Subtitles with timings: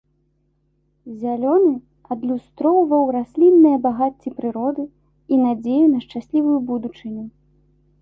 [1.23, 1.69] Зялёны
[2.15, 4.83] адлюстроўваў раслінныя багацці прыроды
[5.31, 7.23] і надзею на шчаслівую будучыню.